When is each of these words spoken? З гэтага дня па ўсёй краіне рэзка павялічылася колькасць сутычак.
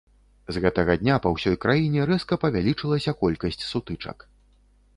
З 0.55 0.61
гэтага 0.63 0.95
дня 1.01 1.17
па 1.25 1.31
ўсёй 1.35 1.57
краіне 1.67 2.07
рэзка 2.11 2.39
павялічылася 2.45 3.17
колькасць 3.21 3.63
сутычак. 3.71 4.17